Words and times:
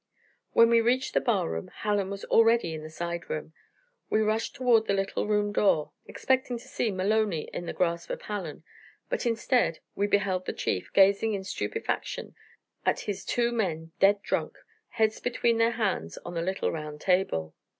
When 0.53 0.69
we 0.71 0.81
reached 0.81 1.13
the 1.13 1.21
bar 1.21 1.47
room, 1.47 1.67
Hallen 1.67 2.09
was 2.09 2.25
already 2.25 2.73
in 2.73 2.81
the 2.81 2.89
side 2.89 3.29
room. 3.29 3.53
We 4.09 4.21
rushed 4.21 4.55
toward 4.55 4.87
the 4.87 4.95
little 4.95 5.27
room 5.27 5.53
door, 5.53 5.91
expecting 6.07 6.57
to 6.57 6.67
see 6.67 6.89
Maloney 6.89 7.51
in 7.53 7.67
the 7.67 7.73
grasp 7.73 8.09
of 8.09 8.23
Hallen; 8.23 8.63
but 9.09 9.27
instead, 9.27 9.77
we 9.93 10.07
beheld 10.07 10.47
the 10.47 10.53
Chief 10.53 10.91
gazing 10.93 11.35
in 11.35 11.43
stupefaction 11.43 12.33
at 12.83 13.01
his 13.01 13.23
two 13.23 13.51
men 13.51 13.91
dead 13.99 14.23
drunk, 14.23 14.57
heads 14.89 15.19
between 15.19 15.59
their 15.59 15.69
hands 15.73 16.17
on 16.25 16.33
the 16.33 16.41
little 16.41 16.71
round 16.71 16.99
table. 16.99 17.53